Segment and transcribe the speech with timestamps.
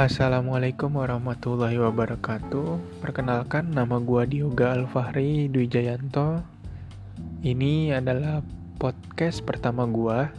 [0.00, 3.04] Assalamualaikum warahmatullahi wabarakatuh.
[3.04, 6.40] Perkenalkan nama gua Dioga Alfahri Dwi Jayanto.
[7.44, 8.40] Ini adalah
[8.80, 10.32] podcast pertama gua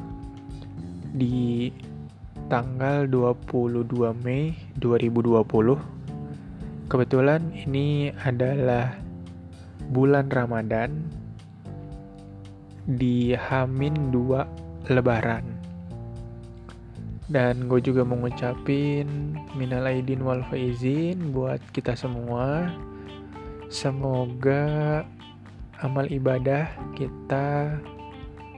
[1.13, 1.70] di
[2.50, 3.86] tanggal 22
[4.25, 5.78] Mei 2020.
[6.89, 8.98] Kebetulan ini adalah
[9.93, 11.05] bulan Ramadan
[12.89, 15.50] di Hamin 2 Lebaran
[17.31, 22.67] dan gue juga mau ngucapin minal aidin wal faizin buat kita semua.
[23.71, 25.07] Semoga
[25.80, 26.67] amal ibadah
[26.99, 27.80] kita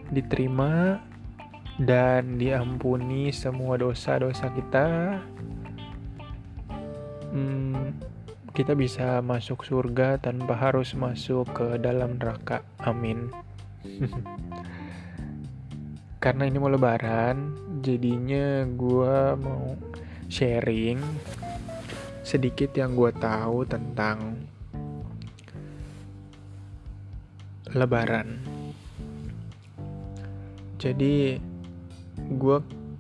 [0.09, 0.97] diterima
[1.77, 5.21] dan diampuni semua dosa-dosa kita.
[7.29, 7.93] Hmm,
[8.57, 12.65] kita bisa masuk surga tanpa harus masuk ke dalam neraka.
[12.81, 13.29] Amin.
[16.23, 17.51] Karena ini mau lebaran,
[17.83, 19.75] jadinya gue mau
[20.31, 21.03] sharing
[22.23, 24.39] sedikit yang gue tahu tentang
[27.73, 28.37] Lebaran.
[30.77, 31.41] Jadi
[32.15, 32.57] gue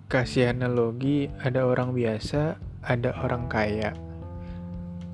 [0.09, 3.95] kasih analogi ada orang biasa, ada orang kaya.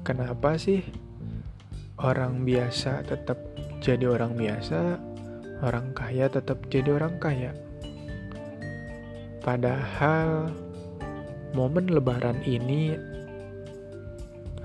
[0.07, 0.81] Kenapa sih
[1.99, 3.37] orang biasa tetap
[3.83, 4.95] jadi orang biasa,
[5.61, 7.68] orang kaya tetap jadi orang kaya?
[9.39, 10.51] Padahal
[11.55, 12.93] momen lebaran ini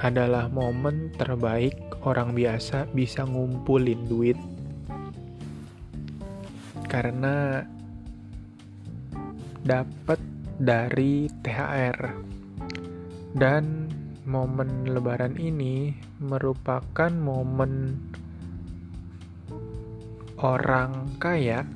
[0.03, 4.39] adalah momen terbaik orang biasa bisa ngumpulin duit.
[6.91, 7.63] Karena
[9.65, 10.21] dapat
[10.61, 11.99] dari THR
[13.35, 13.91] dan
[14.29, 15.91] momen lebaran ini
[16.23, 17.99] merupakan momen
[20.39, 21.67] orang kaya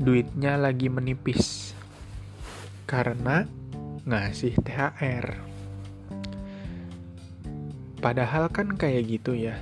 [0.00, 1.61] duitnya lagi menipis
[2.92, 3.48] karena
[4.04, 5.40] ngasih THR.
[8.04, 9.56] Padahal kan kayak gitu ya.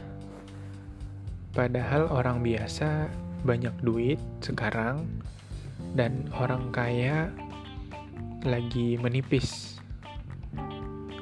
[1.54, 3.06] Padahal orang biasa
[3.46, 5.06] banyak duit sekarang
[5.94, 7.30] dan orang kaya
[8.42, 9.78] lagi menipis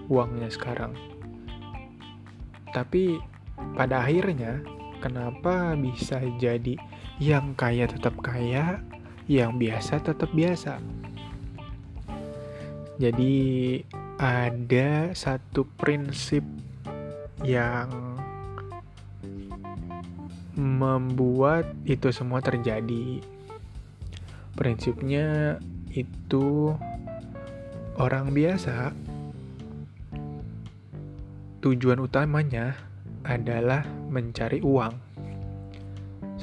[0.09, 0.97] uangnya sekarang.
[2.73, 3.21] Tapi
[3.77, 4.65] pada akhirnya
[5.05, 6.81] kenapa bisa jadi
[7.21, 8.81] yang kaya tetap kaya,
[9.29, 10.98] yang biasa tetap biasa.
[12.99, 13.79] Jadi
[14.19, 16.43] ada satu prinsip
[17.47, 18.19] yang
[20.59, 23.23] membuat itu semua terjadi.
[24.59, 25.63] Prinsipnya
[25.95, 26.75] itu
[27.95, 28.91] orang biasa
[31.63, 32.75] tujuan utamanya
[33.23, 34.95] adalah mencari uang.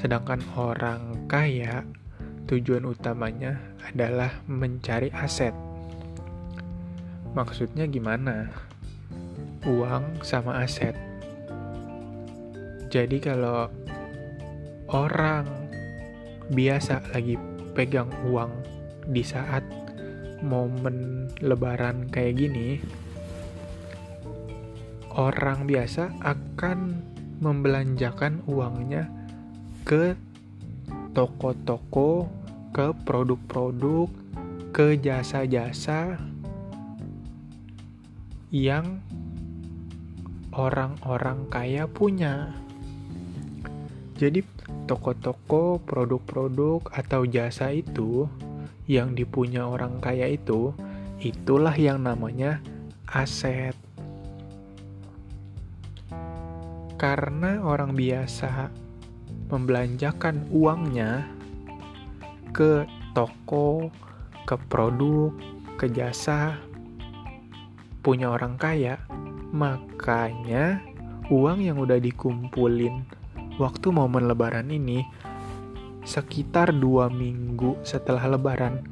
[0.00, 1.84] Sedangkan orang kaya
[2.48, 5.65] tujuan utamanya adalah mencari aset.
[7.36, 8.48] Maksudnya gimana?
[9.68, 10.96] Uang sama aset.
[12.88, 13.68] Jadi kalau
[14.88, 15.44] orang
[16.48, 17.36] biasa lagi
[17.76, 18.48] pegang uang
[19.12, 19.60] di saat
[20.40, 22.80] momen lebaran kayak gini,
[25.12, 27.04] orang biasa akan
[27.44, 29.12] membelanjakan uangnya
[29.84, 30.16] ke
[31.12, 32.32] toko-toko,
[32.72, 34.08] ke produk-produk,
[34.72, 36.16] ke jasa-jasa
[38.54, 39.02] yang
[40.54, 42.54] orang-orang kaya punya.
[44.16, 44.40] Jadi
[44.88, 48.24] toko-toko, produk-produk atau jasa itu
[48.86, 50.72] yang dipunya orang kaya itu,
[51.20, 52.62] itulah yang namanya
[53.10, 53.74] aset.
[56.96, 58.72] Karena orang biasa
[59.52, 61.28] membelanjakan uangnya
[62.56, 63.92] ke toko,
[64.48, 65.28] ke produk,
[65.76, 66.56] ke jasa
[68.06, 69.02] punya orang kaya,
[69.50, 70.78] makanya
[71.26, 73.02] uang yang udah dikumpulin
[73.58, 75.02] waktu momen lebaran ini
[76.06, 78.86] sekitar dua minggu setelah lebaran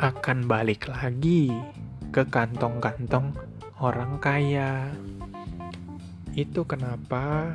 [0.00, 1.52] akan balik lagi
[2.16, 3.36] ke kantong-kantong
[3.84, 4.88] orang kaya.
[6.32, 7.52] Itu kenapa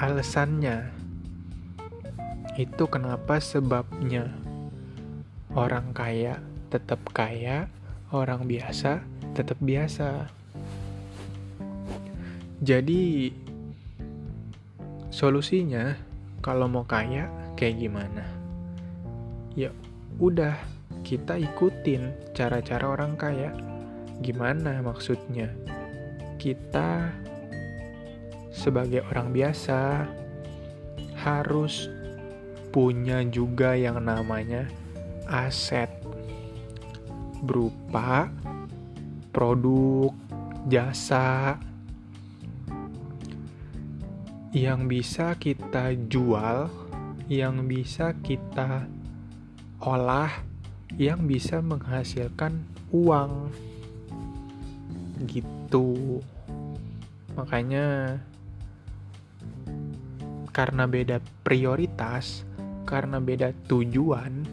[0.00, 0.96] alasannya.
[2.56, 4.32] Itu kenapa sebabnya
[5.52, 6.40] orang kaya
[6.72, 7.68] tetap kaya,
[8.12, 9.00] orang biasa
[9.32, 10.28] tetap biasa.
[12.62, 13.32] Jadi
[15.08, 15.96] solusinya
[16.44, 17.26] kalau mau kaya
[17.58, 18.24] kayak gimana?
[19.56, 19.72] Ya
[20.20, 20.54] udah
[21.02, 23.50] kita ikutin cara-cara orang kaya.
[24.22, 25.50] Gimana maksudnya?
[26.38, 27.10] Kita
[28.52, 30.06] sebagai orang biasa
[31.18, 31.88] harus
[32.70, 34.68] punya juga yang namanya
[35.26, 35.90] aset.
[37.42, 38.30] Berupa
[39.34, 40.14] produk,
[40.70, 41.58] jasa
[44.54, 46.70] yang bisa kita jual,
[47.26, 48.86] yang bisa kita
[49.82, 50.30] olah,
[51.00, 52.62] yang bisa menghasilkan
[52.92, 53.48] uang.
[55.24, 56.20] Gitu.
[57.32, 58.20] Makanya
[60.52, 62.44] karena beda prioritas,
[62.84, 64.44] karena beda tujuan,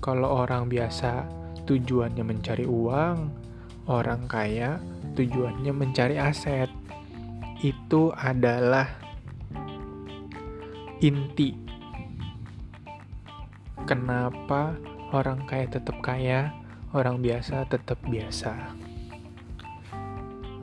[0.00, 1.28] kalau orang biasa
[1.68, 3.28] tujuannya mencari uang,
[3.86, 4.80] orang kaya
[5.12, 6.72] tujuannya mencari aset.
[7.60, 8.88] Itu adalah
[11.04, 11.52] inti
[13.84, 14.80] kenapa
[15.12, 16.48] orang kaya tetap kaya,
[16.96, 18.72] orang biasa tetap biasa.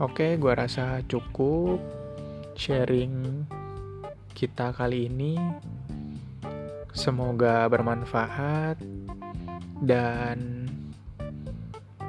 [0.02, 1.78] Oke, gua rasa cukup
[2.58, 3.46] sharing
[4.34, 5.38] kita kali ini.
[6.90, 8.82] Semoga bermanfaat
[9.82, 10.66] dan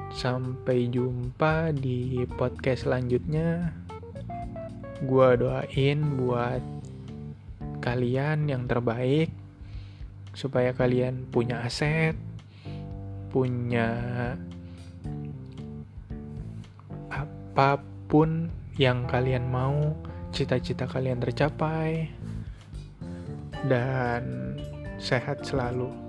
[0.10, 3.71] sampai jumpa di podcast selanjutnya.
[5.06, 6.60] Gua doain buat
[7.80, 9.31] kalian yang terbaik
[10.36, 12.19] supaya kalian punya aset,
[13.31, 13.89] punya
[17.10, 17.80] apa
[18.12, 19.95] pun yang kalian mau,
[20.31, 22.07] cita-cita kalian tercapai,
[23.68, 24.56] dan
[25.00, 26.09] sehat selalu.